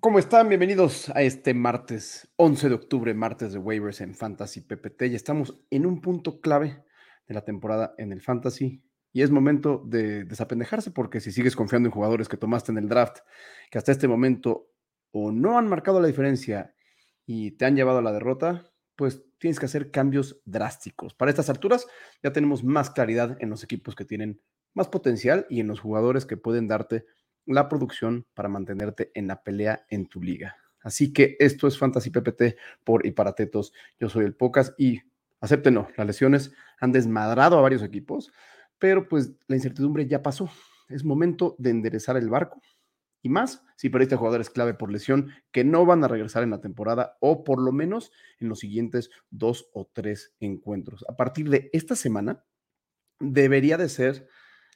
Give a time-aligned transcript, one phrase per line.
[0.00, 0.48] ¿Cómo están?
[0.48, 5.10] Bienvenidos a este martes 11 de octubre, martes de waivers en Fantasy PPT.
[5.10, 6.84] Ya estamos en un punto clave
[7.26, 8.80] de la temporada en el Fantasy
[9.12, 12.88] y es momento de desapendejarse porque si sigues confiando en jugadores que tomaste en el
[12.88, 13.18] draft,
[13.72, 14.70] que hasta este momento
[15.10, 16.76] o no han marcado la diferencia
[17.26, 21.12] y te han llevado a la derrota, pues tienes que hacer cambios drásticos.
[21.12, 21.88] Para estas alturas
[22.22, 24.40] ya tenemos más claridad en los equipos que tienen
[24.74, 27.04] más potencial y en los jugadores que pueden darte
[27.48, 30.56] la producción para mantenerte en la pelea en tu liga.
[30.82, 33.72] Así que esto es Fantasy PPT por y para Tetos.
[33.98, 35.00] Yo soy el Pocas y
[35.40, 38.32] acéptenlo, las lesiones han desmadrado a varios equipos,
[38.78, 40.48] pero pues la incertidumbre ya pasó.
[40.88, 42.62] Es momento de enderezar el barco
[43.22, 46.60] y más si perdiste jugadores clave por lesión que no van a regresar en la
[46.60, 51.04] temporada o por lo menos en los siguientes dos o tres encuentros.
[51.08, 52.44] A partir de esta semana
[53.20, 54.28] debería de ser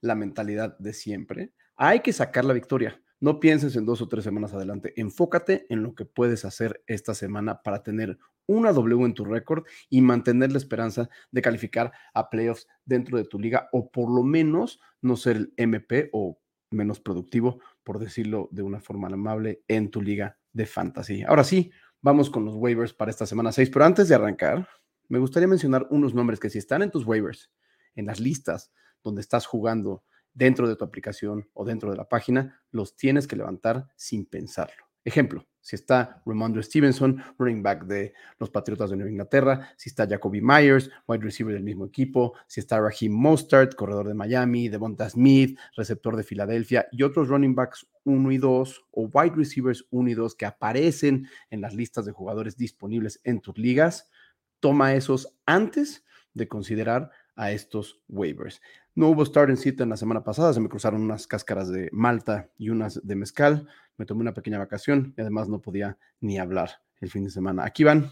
[0.00, 3.00] la mentalidad de siempre hay que sacar la victoria.
[3.20, 4.92] No pienses en dos o tres semanas adelante.
[4.96, 9.64] Enfócate en lo que puedes hacer esta semana para tener una W en tu récord
[9.88, 14.22] y mantener la esperanza de calificar a playoffs dentro de tu liga o por lo
[14.22, 16.38] menos no ser el MP o
[16.70, 21.22] menos productivo, por decirlo de una forma amable, en tu liga de fantasy.
[21.22, 24.68] Ahora sí, vamos con los waivers para esta semana 6, pero antes de arrancar,
[25.08, 27.50] me gustaría mencionar unos nombres que si están en tus waivers,
[27.94, 28.72] en las listas
[29.06, 30.02] donde estás jugando,
[30.34, 34.84] dentro de tu aplicación o dentro de la página, los tienes que levantar sin pensarlo.
[35.04, 40.06] Ejemplo, si está Ramondre Stevenson, running back de los Patriotas de Nueva Inglaterra, si está
[40.06, 45.08] Jacoby Myers, wide receiver del mismo equipo, si está Raheem Mostert, corredor de Miami, Devonta
[45.08, 50.10] Smith, receptor de Filadelfia, y otros running backs 1 y 2 o wide receivers 1
[50.10, 54.10] y 2 que aparecen en las listas de jugadores disponibles en tus ligas,
[54.58, 58.60] toma esos antes de considerar a estos waivers.
[58.94, 61.88] No hubo start and sit en la semana pasada, se me cruzaron unas cáscaras de
[61.92, 66.38] malta y unas de mezcal, me tomé una pequeña vacación y además no podía ni
[66.38, 67.64] hablar el fin de semana.
[67.64, 68.10] Aquí van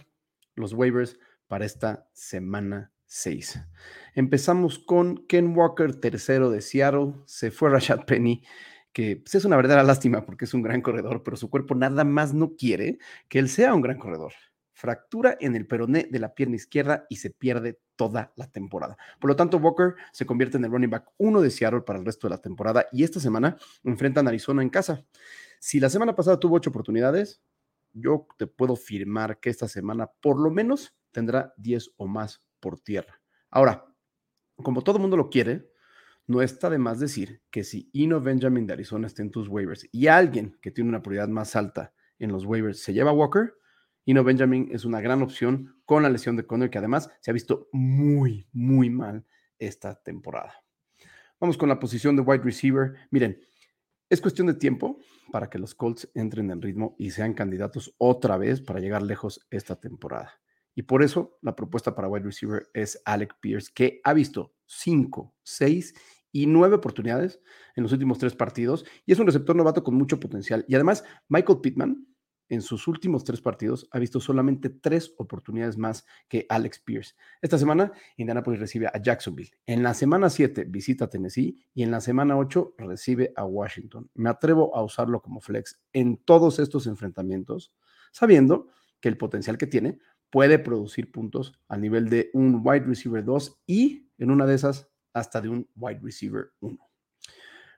[0.55, 1.19] los waivers
[1.49, 3.61] para esta semana 6.
[4.15, 8.43] Empezamos con Ken Walker, tercero de Seattle, se fue Rashad Penny
[8.93, 12.05] que pues, es una verdadera lástima porque es un gran corredor, pero su cuerpo nada
[12.05, 12.99] más no quiere
[13.29, 14.33] que él sea un gran corredor
[14.75, 18.99] fractura en el peroné de la pierna izquierda y se pierde toda la temporada.
[19.21, 22.05] Por lo tanto, Walker se convierte en el running back uno de Seattle para el
[22.05, 25.05] resto de la temporada y esta semana enfrentan a Arizona en casa.
[25.61, 27.41] Si la semana pasada tuvo ocho oportunidades,
[27.93, 32.81] yo te puedo firmar que esta semana por lo menos tendrá 10 o más por
[32.81, 33.21] tierra.
[33.51, 33.87] Ahora,
[34.57, 35.71] como todo mundo lo quiere,
[36.27, 39.89] no está de más decir que si Ino Benjamin de Arizona está en tus waivers
[39.93, 43.55] y alguien que tiene una prioridad más alta en los waivers se lleva a Walker,
[44.05, 47.35] Ino Benjamin es una gran opción con la lesión de Conner, que además se ha
[47.35, 49.25] visto muy, muy mal
[49.59, 50.63] esta temporada.
[51.41, 52.95] Vamos con la posición de wide receiver.
[53.11, 53.41] Miren,
[54.09, 54.99] es cuestión de tiempo
[55.33, 59.47] para que los Colts entren en ritmo y sean candidatos otra vez para llegar lejos
[59.51, 60.41] esta temporada.
[60.75, 65.35] Y por eso la propuesta para wide receiver es Alec Pierce, que ha visto 5,
[65.43, 65.95] 6
[66.33, 67.41] y 9 oportunidades
[67.77, 70.65] en los últimos tres partidos y es un receptor novato con mucho potencial.
[70.69, 72.07] Y además, Michael Pittman
[72.49, 77.15] en sus últimos tres partidos ha visto solamente tres oportunidades más que Alex Pierce.
[77.41, 79.51] Esta semana, Indianapolis recibe a Jacksonville.
[79.67, 84.11] En la semana 7 visita Tennessee y en la semana 8 recibe a Washington.
[84.15, 87.73] Me atrevo a usarlo como flex en todos estos enfrentamientos,
[88.13, 88.69] sabiendo
[89.01, 89.99] que el potencial que tiene
[90.31, 94.89] puede producir puntos a nivel de un wide receiver 2 y en una de esas
[95.13, 96.79] hasta de un wide receiver 1.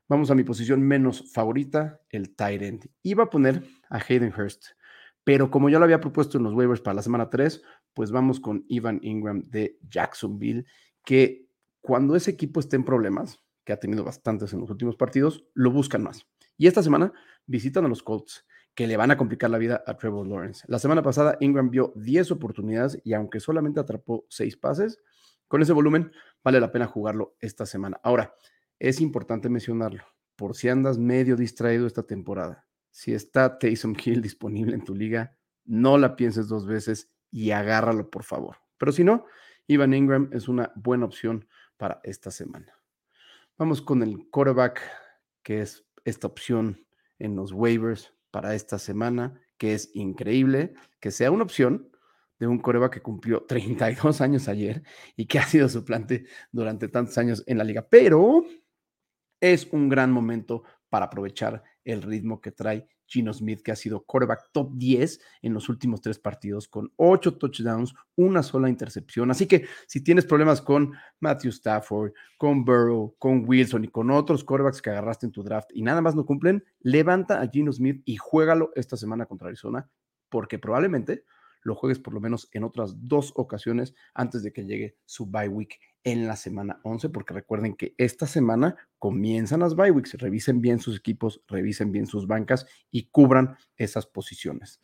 [0.09, 2.91] Vamos a mi posición menos favorita, el tight end.
[3.03, 4.67] Iba a poner a Hayden Hurst,
[5.25, 7.61] pero como ya lo había propuesto en los waivers para la semana 3,
[7.93, 10.65] pues vamos con Ivan Ingram de Jacksonville,
[11.05, 11.49] que
[11.81, 15.73] cuando ese equipo esté en problemas, que ha tenido bastantes en los últimos partidos, lo
[15.73, 16.25] buscan más.
[16.57, 17.13] Y esta semana
[17.47, 18.47] visitan a los Colts,
[18.77, 20.65] que le van a complicar la vida a Trevor Lawrence.
[20.69, 25.01] La semana pasada Ingram vio 10 oportunidades y aunque solamente atrapó 6 pases,
[25.49, 26.13] con ese volumen
[26.45, 27.99] vale la pena jugarlo esta semana.
[28.03, 28.35] Ahora,
[28.79, 30.05] es importante mencionarlo,
[30.37, 32.67] por si andas medio distraído esta temporada.
[32.91, 38.11] Si está Taysom Hill disponible en tu liga, no la pienses dos veces y agárralo,
[38.11, 38.59] por favor.
[38.79, 39.27] Pero si no,
[39.67, 41.47] Ivan Ingram es una buena opción
[41.77, 42.73] para esta semana.
[43.59, 44.81] Vamos con el quarterback,
[45.43, 46.87] que es esta opción
[47.19, 51.91] en los waivers para esta semana, que es increíble que sea una opción
[52.39, 54.83] de un coreback que cumplió 32 años ayer
[55.17, 57.87] y que ha sido suplante durante tantos años en la liga.
[57.89, 58.45] Pero
[59.41, 64.05] es un gran momento para aprovechar el ritmo que trae Gino Smith, que ha sido
[64.05, 69.31] quarterback top 10 en los últimos tres partidos, con ocho touchdowns, una sola intercepción.
[69.31, 74.45] Así que si tienes problemas con Matthew Stafford, con Burrow, con Wilson y con otros
[74.45, 78.03] quarterbacks que agarraste en tu draft y nada más no cumplen, levanta a Gino Smith
[78.05, 79.89] y juégalo esta semana contra Arizona,
[80.29, 81.25] porque probablemente
[81.63, 85.49] lo juegues por lo menos en otras dos ocasiones antes de que llegue su bye
[85.49, 90.61] week en la semana 11, porque recuerden que esta semana comienzan las bye weeks, revisen
[90.61, 94.81] bien sus equipos, revisen bien sus bancas y cubran esas posiciones.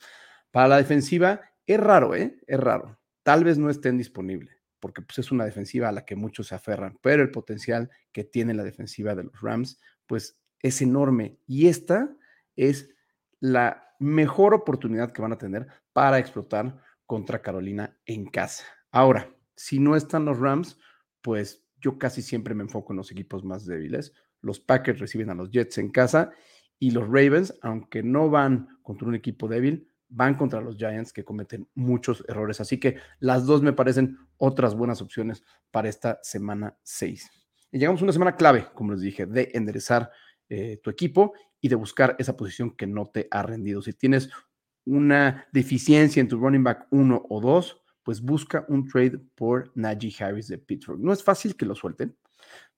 [0.50, 2.40] Para la defensiva, es raro, ¿eh?
[2.48, 2.98] Es raro.
[3.22, 6.56] Tal vez no estén disponibles, porque pues, es una defensiva a la que muchos se
[6.56, 11.38] aferran, pero el potencial que tiene la defensiva de los Rams, pues es enorme.
[11.46, 12.16] Y esta
[12.56, 12.90] es
[13.38, 18.64] la mejor oportunidad que van a tener para explotar contra Carolina en casa.
[18.90, 20.78] Ahora, si no están los Rams,
[21.22, 24.12] pues yo casi siempre me enfoco en los equipos más débiles.
[24.40, 26.32] Los Packers reciben a los Jets en casa
[26.78, 31.24] y los Ravens, aunque no van contra un equipo débil, van contra los Giants que
[31.24, 32.60] cometen muchos errores.
[32.60, 37.30] Así que las dos me parecen otras buenas opciones para esta semana 6.
[37.72, 40.10] Y llegamos a una semana clave, como les dije, de enderezar
[40.48, 43.80] eh, tu equipo y de buscar esa posición que no te ha rendido.
[43.80, 44.28] Si tienes
[44.84, 50.14] una deficiencia en tu running back 1 o 2, pues busca un trade por Najee
[50.22, 51.00] Harris de Pittsburgh.
[51.00, 52.16] No es fácil que lo suelten,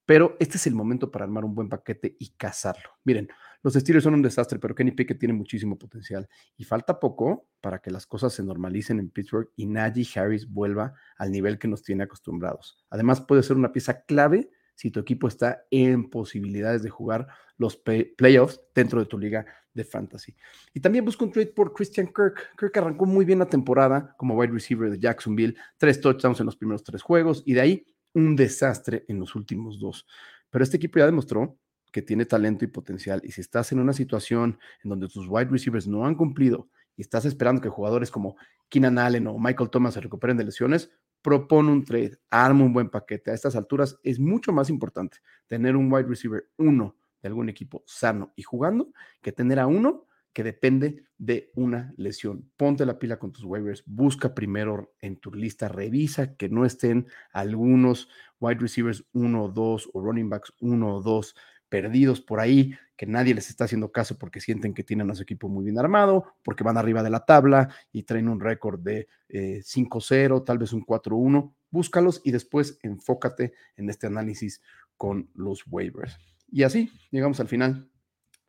[0.06, 2.90] pero este es el momento para armar un buen paquete y cazarlo.
[3.04, 3.28] Miren,
[3.62, 7.78] los Steelers son un desastre, pero Kenny Pickett tiene muchísimo potencial y falta poco para
[7.78, 11.82] que las cosas se normalicen en Pittsburgh y Najee Harris vuelva al nivel que nos
[11.82, 12.84] tiene acostumbrados.
[12.90, 17.26] Además, puede ser una pieza clave si tu equipo está en posibilidades de jugar
[17.56, 20.34] los playoffs dentro de tu liga de fantasy.
[20.72, 22.56] Y también busco un trade por Christian Kirk.
[22.58, 26.56] Kirk arrancó muy bien la temporada como wide receiver de Jacksonville, tres touchdowns en los
[26.56, 30.06] primeros tres juegos y de ahí un desastre en los últimos dos.
[30.50, 31.58] Pero este equipo ya demostró
[31.90, 35.50] que tiene talento y potencial y si estás en una situación en donde tus wide
[35.50, 38.36] receivers no han cumplido y estás esperando que jugadores como
[38.68, 40.90] Keenan Allen o Michael Thomas se recuperen de lesiones,
[41.24, 43.30] propone un trade, arma un buen paquete.
[43.30, 47.82] A estas alturas es mucho más importante tener un wide receiver uno de algún equipo
[47.86, 48.92] sano y jugando
[49.22, 52.50] que tener a uno que depende de una lesión.
[52.58, 57.06] Ponte la pila con tus waivers, busca primero en tu lista, revisa que no estén
[57.32, 61.34] algunos wide receivers 1 o 2 o running backs 1 o 2
[61.70, 65.22] perdidos por ahí, que nadie les está haciendo caso porque sienten que tienen a su
[65.22, 69.08] equipo muy bien armado, porque van arriba de la tabla y traen un récord de
[69.28, 71.54] 5-0, eh, tal vez un 4-1.
[71.70, 74.62] Búscalos y después enfócate en este análisis
[74.96, 76.16] con los waivers.
[76.48, 77.90] Y así llegamos al final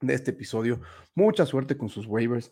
[0.02, 0.82] de este episodio.
[1.16, 2.52] Mucha suerte con sus waivers.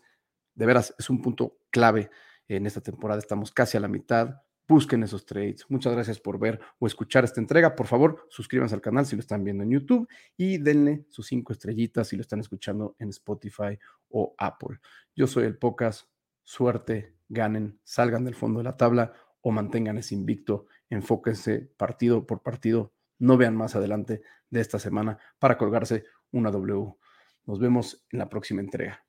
[0.54, 2.10] De veras, es un punto clave
[2.48, 3.20] en esta temporada.
[3.20, 5.64] Estamos casi a la mitad busquen esos trades.
[5.68, 7.74] Muchas gracias por ver o escuchar esta entrega.
[7.74, 11.52] Por favor, suscríbanse al canal si lo están viendo en YouTube y denle sus cinco
[11.52, 13.78] estrellitas si lo están escuchando en Spotify
[14.08, 14.78] o Apple.
[15.14, 16.08] Yo soy el Pocas.
[16.42, 20.66] Suerte, ganen, salgan del fondo de la tabla o mantengan ese invicto.
[20.90, 22.92] Enfóquense partido por partido.
[23.18, 26.96] No vean más adelante de esta semana para colgarse una W.
[27.46, 29.03] Nos vemos en la próxima entrega.